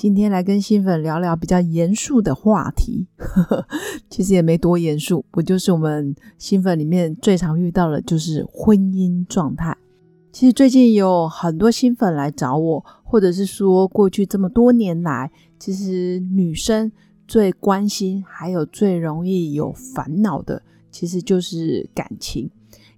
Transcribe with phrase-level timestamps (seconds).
[0.00, 3.06] 今天来跟新粉聊聊比较严肃的话题，
[4.08, 9.76] 其实也没多严肃，不就是我们新粉里面最常遇到的，就是婚姻状态。
[10.32, 16.90] 其实最近有很多新粉来找我，或者是说过去这么多年来，其实女生
[17.28, 22.50] 最关心，还有最容易有烦恼的，其实就是感情。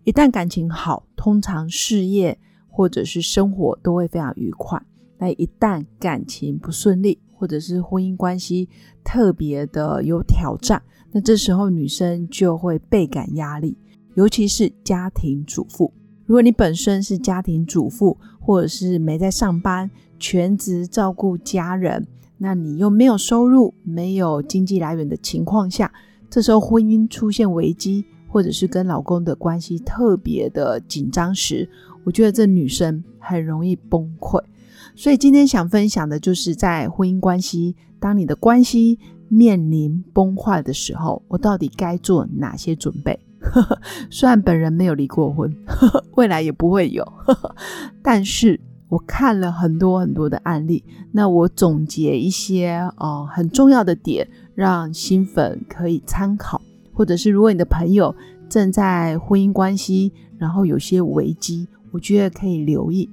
[0.05, 2.39] 一旦感情好，通常事业
[2.69, 4.81] 或者是生活都会非常愉快。
[5.23, 8.69] 那一旦感情不顺利，或者是婚姻关系
[9.05, 10.83] 特别的有挑战，
[11.13, 13.79] 那这时候女生就会倍感压力，
[14.17, 15.95] 尤其是家庭主妇。
[16.27, 19.89] 如果你本身是家庭主妇，或者是没在上班，
[20.19, 22.05] 全职照顾家人，
[22.39, 25.93] 那你又没有收入、没有经济来源的情况下，
[26.29, 31.71] 这时候婚姻出现危机，或者是跟老公的关系特别的紧张时，
[32.03, 34.43] 我觉得这女生很容易崩溃。
[34.95, 43.19] 所以今天想分享的就是在婚姻关系，当你的关系面临崩坏的时候，我到底该做哪些准备？
[44.09, 45.53] 虽然本人没有离过婚，
[46.15, 47.05] 未来也不会有，
[48.03, 56.61] 但是我看了很多很多的案例，那我总结一些呃很重要的点，让新粉可以参考，
[56.93, 58.15] 或者是如果你的朋友
[58.49, 63.11] 正在婚姻关系，然后有些危机，我觉得可以留意。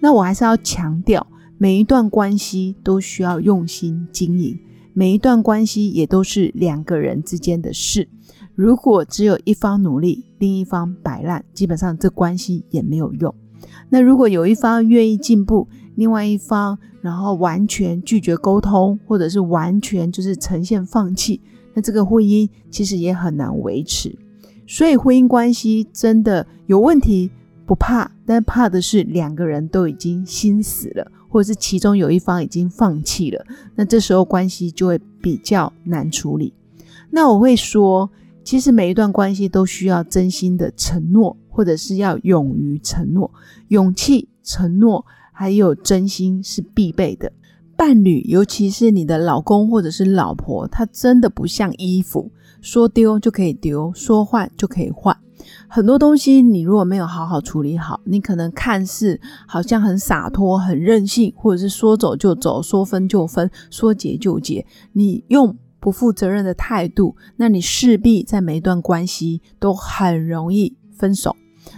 [0.00, 4.58] 那我还是要强调，每一段关系都需要用心经营，
[4.94, 8.08] 每一段关系也都是两个人之间的事。
[8.54, 13.34] 如果只有一方努力，另一方摆烂，基本上这关系也没有用。
[13.88, 21.40] 那如果有一方愿意进步，另外一方然后完全拒绝沟通，或者是完全就是呈现放弃，
[21.74, 24.16] 那这个婚姻其实也很难维持。
[24.66, 27.30] 所以婚姻关系真的有问题。
[27.68, 36.54] 不怕，但怕的是两个人都已经心死了，或者是其中有一方已经放弃了，那这时候关系就会比较难处理。
[37.10, 38.10] 那我会说，
[38.42, 43.30] 其实每一段关系都需要真心的承诺，或者是要勇于承诺，
[43.68, 47.30] 勇气、承诺还有真心是必备的。
[47.78, 52.28] 伴侣，尤其是你的老公或者是老婆，他真的不像衣服，
[52.60, 55.16] 说丢就可以丢，说换就可以换。
[55.68, 64.66] 很多东西你如果没有好好处理好，你可能看似好像很洒脱、很任性，或者是说走就走、说分就分、说结就结。
[64.92, 71.36] 你用不负责任的态度，那你势必在每一段关系都很容易分手。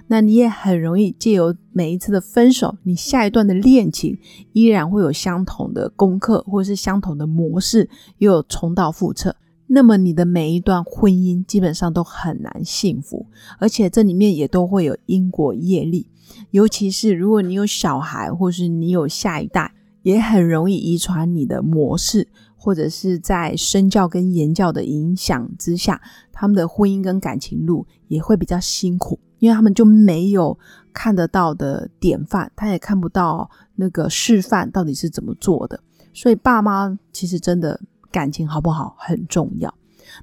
[0.08, 4.18] 那你也很容易借由每一次的分手，你下一段的恋情
[4.52, 9.36] 依然会有相同的功课，或是相同的模式，又有重蹈覆辙。
[9.72, 13.26] 那么你的每一段婚姻基本上都很难幸福，
[13.58, 16.08] 而且这里面也都会有因果业力，
[16.50, 19.72] 尤其是如果你有小孩，或是你有下一代，
[20.02, 22.26] 也很容易遗传你的模式，
[22.56, 26.02] 或者是在身教跟言教的影响之下，
[26.32, 30.56] 他们的婚姻跟感情路也会比较辛苦，因为他们就没有
[30.94, 35.80] 看得到的典范，他也看不到那个示范到底是怎么做的，
[36.14, 37.80] 所以爸妈其实真的。
[38.12, 39.72] 感情好不好很重要。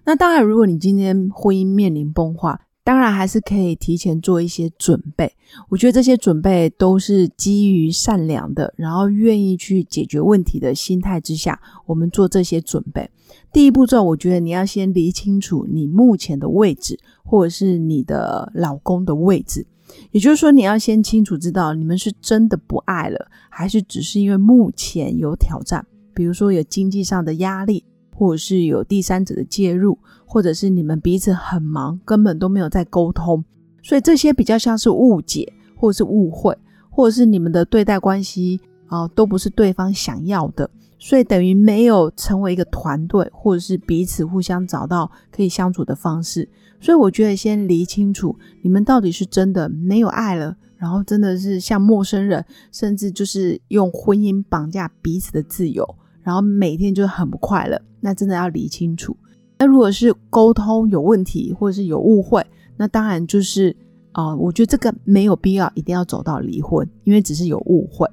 [0.03, 5.29] 那当然，如果你今天婚姻面临崩坏，当然还是可以提前做一些准备。
[5.67, 13.09] 我觉得这些准备都是基于善良的，然后愿意去解决问题的心态之下，我们做这些准备。
[13.51, 19.67] 第一步骤，我觉得你要先理清楚你目前的位置，或者是你的老公的位置。
[20.11, 25.85] 也就是说，你要先清楚知道你们是真的不爱了，还是只是因为目前有挑战。
[26.13, 27.83] 比如说有经济上的压力，
[28.15, 29.99] 或者是有第三者的介入，
[30.29, 33.43] 或者是你们彼此很忙，根本都没有在沟通，
[33.81, 36.55] 所以这些比较像是误解，或者是误会，
[36.89, 40.69] 或者是你们的对待关系啊，都不是对方想要的，
[40.99, 46.47] 所以等于没有成为一个团队，或者是彼此互相找到可以相处的方式。
[46.79, 55.83] 所以我觉得先理清楚，你们到底是真的没有爱了，然后真的是像陌生人，甚至就是用婚姻绑架彼此的自由。
[56.21, 59.15] 然后每天就很不快乐，那真的要理清楚。
[59.59, 62.45] 那如果是沟通有问题，或者是有误会，
[62.77, 63.75] 那当然就是
[64.11, 68.07] 啊，我觉得这个没有必要一定要走到离婚，因为只是有误会。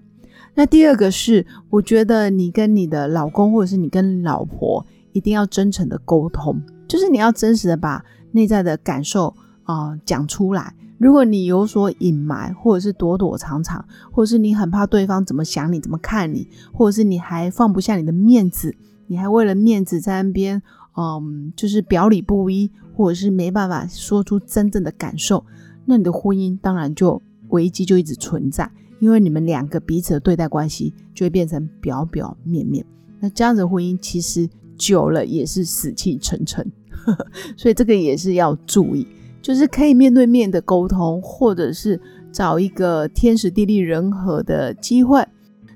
[0.55, 10.75] 那第二个是，我觉得你跟你的老公，或者是你跟老婆，一定要真诚的沟通，就是你要真实的把内在的感受啊讲出来。
[10.96, 18.76] 如果你有所隐瞒，或者是躲躲藏藏，或者是你很怕对方怎么想你、怎么看你，或者是你还放不下你的面子，
[19.08, 20.62] 你还为了面子在那边，
[20.96, 25.44] 嗯，就是表里不一，或者是没办法说出真正的感受，
[25.85, 28.70] 那你的婚姻当然就危机就一直存在，
[29.00, 32.85] 因为你们两个彼此的对待关系就会变成表表面面，
[33.20, 36.70] 那这样子婚姻其实久了也是死气沉沉，
[37.56, 39.06] 所以这个也是要注意。
[39.43, 42.00] 就是可以面对面的沟通，或者是
[42.32, 45.23] 找一个天时地利人和的机会。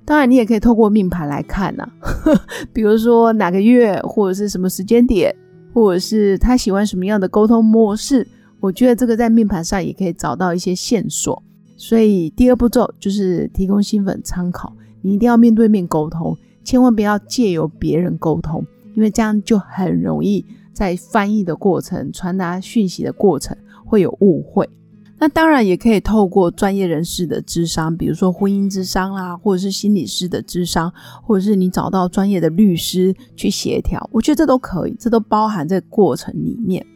[0.08, 1.87] 当然，你也可以透过命盘来看呐，
[2.72, 5.31] 比如说哪个月，或者是什么时间点，
[5.75, 8.26] 或者是他喜欢什么样的沟通模式。
[8.58, 11.43] 我觉得这个在命盘上也可以找到一些线索。
[11.76, 14.72] 所以第二步骤就是提供新粉参考，
[15.02, 16.34] 你一定要面对面沟通，
[16.64, 18.64] 千万不要借由别人沟通，
[18.94, 20.43] 因为这样就很容易。
[20.72, 23.54] 在翻译的过程、传达讯息的过程
[23.84, 24.66] 会有误会，
[25.18, 30.92] 那当然也可以透过专业人士的智商，比如说婚姻智商啦，或者是心理师的智商，
[31.22, 36.86] 或者是你找到专业的律师去协调，我觉得这都可以，这都包含在过程里面。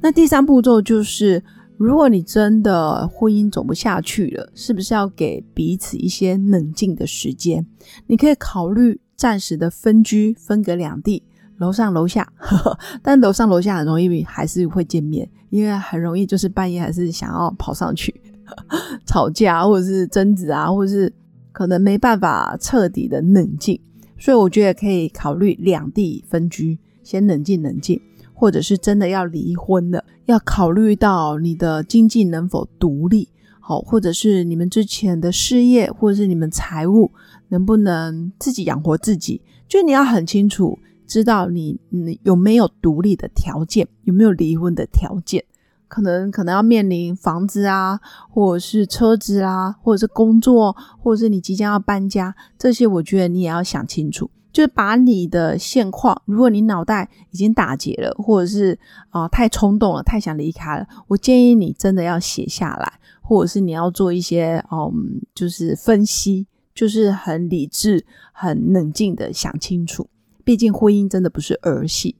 [0.00, 1.42] 那第三步骤就是，
[1.76, 7.66] 如果你真的婚姻走不下去了，是不是要给彼此一些冷静的时间？
[8.06, 11.22] 你可以考虑暂时的分居，分隔两地。
[11.62, 12.26] 楼上楼下，
[13.02, 18.12] 但楼上楼下很容易还是会见面，因为很容易就是半夜还是想要跑上去
[19.06, 21.12] 吵架，或者是争执啊，或者是
[21.52, 23.80] 可能没办法彻底的冷静，
[24.18, 28.00] 所以我觉得可以考虑两地分居，先冷静冷静，
[28.34, 33.28] 或者是真的要离婚了，要考虑到你的经济能否独立，
[33.60, 37.12] 好，或者是你们之前的事业，或者是你们财务
[37.50, 40.76] 能不能自己养活自己，就你要很清楚。
[41.12, 45.44] 知道你你有没有独立的条件，有没有离婚的条件？
[45.86, 48.00] 可能可能要面临房子啊，
[48.30, 54.30] 或者是车子啊，或者是工作，或者是你即将要搬家，这些我觉得你也要想清楚。
[54.50, 58.78] 就是把你的现况，如果你脑袋已经打结了，或者是
[59.10, 70.08] 啊太冲动了，太想离开了，我建议你真的要写下来，或者是你要做一些嗯，就是分析，就是很理智、很冷静的想清楚。
[70.44, 72.16] 毕竟婚姻真的不是儿戏。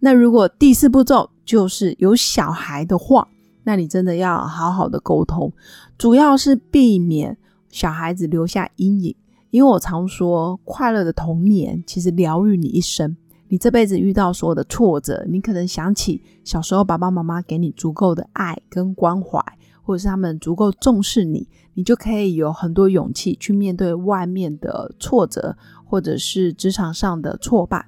[0.00, 3.28] 那如果第四步骤就是有小孩的话，
[3.64, 5.52] 那你真的要好好的沟通，
[5.98, 7.36] 主要是避免
[7.70, 9.14] 小孩子留下阴影。
[9.50, 13.16] 因为我常说，快乐的童年其实疗愈你一生。
[13.48, 19.38] 你这辈子遇到所有的挫折，你可能想起小时候爸爸妈妈给你足够的爱跟关怀，
[19.82, 25.56] 或者是他们足够重视你，你就可以有很多勇气去面对外面的挫折。
[25.84, 27.86] 或者是职场上的挫败，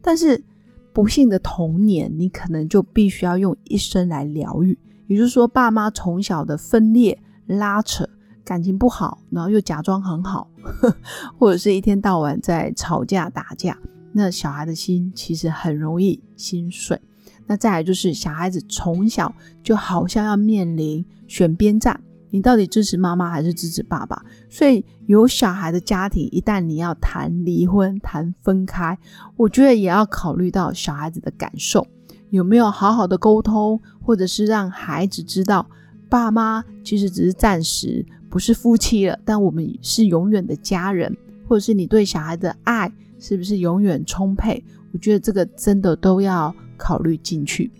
[0.00, 0.44] 但是
[0.92, 4.78] 不幸的童年，你可能就必须要用一生来疗愈。
[5.06, 8.08] 也就是说，爸妈从小的分裂、拉扯，
[8.44, 10.50] 感情不好，然后又假装很好，
[11.38, 13.78] 或者是一天到晚在吵架打架，
[14.12, 17.00] 那小孩的心其实很容易心碎。
[17.46, 21.98] 那再来就是小孩子从小就好像要面临选边站。
[22.30, 24.22] 你到底支持妈妈还是支持爸爸？
[24.48, 28.98] 所以有小孩的家庭，一旦你要谈离婚、谈分开，
[29.36, 31.86] 我觉得也要考虑到小孩子的感受，
[32.30, 35.66] 有没有好好的沟通，或者是让孩子知道，
[36.08, 41.16] 爸妈其实只是暂时不是夫妻了，但我们是永远的家人，
[41.48, 44.62] 或者是你对小孩的爱是不是永远充沛？
[44.92, 47.70] 我觉得这个真的都要考虑进去，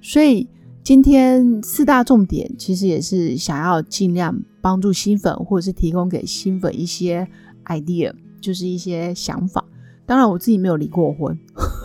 [0.00, 0.48] 所以。
[0.86, 7.26] 今天四大重点其实也是想要尽量帮助新粉，或者是提供给新粉一些
[7.64, 9.64] idea，就是一些想法。
[10.06, 11.36] 当然我自己没有离过婚，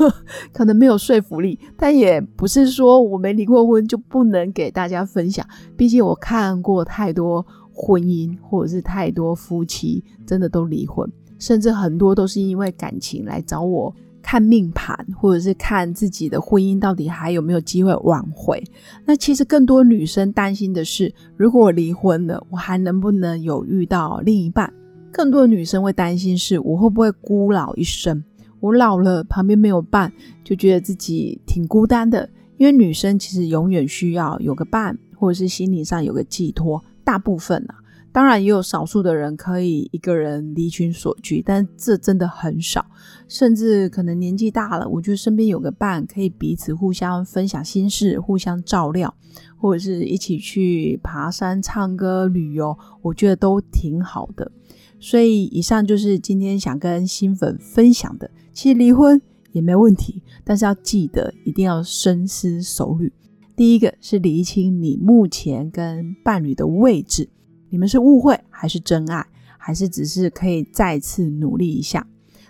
[0.53, 5.43] 可能没有说服力，但也不是说我没离过婚就不能给大家分享。
[5.75, 7.43] 毕竟我看过太多
[7.73, 13.91] 婚姻，或者是太多夫妻真的都离婚，甚至很多都是因为感情来找我。
[14.21, 18.63] 看命盘，或者是看自己的婚姻到底还有没有机会挽回。
[19.05, 24.71] 那其实更多女生担心的是，如果我离婚了，我还能不能有遇到另一半？
[25.11, 28.23] 更多的女生会担心是，我会不会孤老一生？
[28.59, 30.13] 我老了，旁边没有伴，
[30.43, 32.29] 就觉得自己挺孤单的。
[32.57, 36.81] 因为女生其实永远需要有个伴，或者是心理上有个寄托。
[37.03, 37.80] 大部分啊。
[38.11, 42.85] 当然也有少数的人可以一个人离群所居，但这真的很少。
[43.27, 49.13] 甚至可能年纪大了，我觉得身边有个伴，可以彼此互相分享心事，互相照料，
[49.57, 54.51] 或者是一起去爬山、唱歌、旅游，我觉得都挺好的。
[54.99, 58.29] 所以以上就是今天想跟新粉分享的。
[58.51, 59.19] 其实离婚
[59.53, 63.11] 也没问题，但是要记得一定要深思熟虑。
[63.55, 67.29] 第一个是厘清你目前跟伴侣的位置，
[67.71, 69.25] 你们是误会还是真爱，
[69.57, 72.05] 还是只是可以再次努力一下？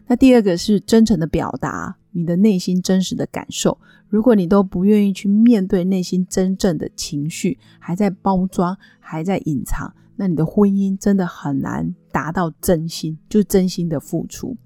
[0.08, 3.78] 那第二个是真诚的表达你的内心真实的感受。
[4.10, 14.58] 如果你都不愿意去面对内心真正的情绪，还在包装，还在隐藏，那你的婚姻真的很难达到真心，就真心的付出。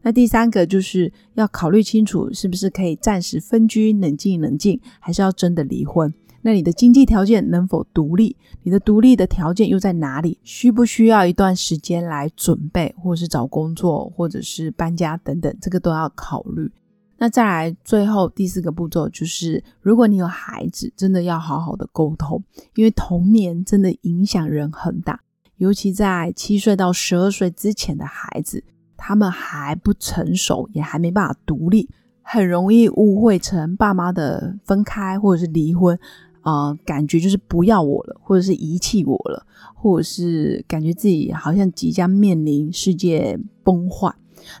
[0.00, 6.14] 那第三个就是要考虑清楚，是不是可以暂时分居，冷静冷静，还是要真的离婚？
[6.46, 8.36] 那你的经济条件能否独立？
[8.62, 10.38] 你的独立的条件又在哪里？
[10.42, 16.70] 需不需要一段时间来准备，或者是找工作，或者是搬家等等，这个都要考虑。
[17.16, 25.18] 那再来，最后第四个步骤就是，如果你有孩子，真的要好好的沟通，因为童年真的影响人很大，
[25.56, 28.62] 尤其在七岁到十二岁之前的孩子，
[28.98, 31.88] 他们还不成熟，也还没办法独立，
[32.20, 35.98] 很容易误会成爸妈的分开或者是离婚。
[36.44, 44.14] 啊，感觉就是不要我了，或者是遗弃我了，或者是感觉自己好像即将面临世界崩坏。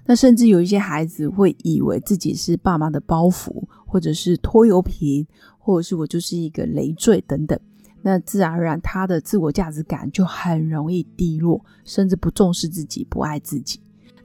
[0.06, 5.26] 那甚至有一些孩子会以为自己是爸妈的包袱，或者是拖油瓶，
[5.58, 7.58] 或者是我就是一个累赘等等。
[8.00, 13.78] 那自然而然，他的自我价值感就很容易低落，甚至不重视自己，不爱自己。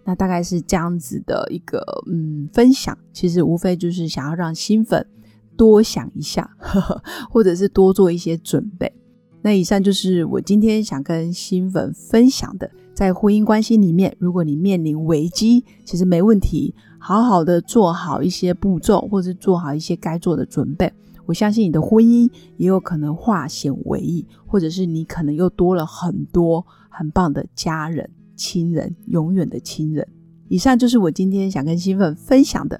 [0.05, 5.05] 那大概是这样子的一个嗯分享，其实无非就是想要让新粉。
[5.59, 6.49] 多想一下，
[7.29, 8.89] 或者是多做一些准备。
[9.41, 12.71] 那以上就是我今天想跟新粉分享的。
[12.93, 20.91] 在婚姻关系里面，如果你面临危机，其实没问题，好好的做好一些步骤，或者做好一些该做的准备。
[21.25, 30.07] 我相信你的婚姻也有可能化险为夷，或者是你可能又多了很多很棒的家人、亲人，永远的亲人。
[30.49, 32.79] 以上就是我今天想跟新粉分享的。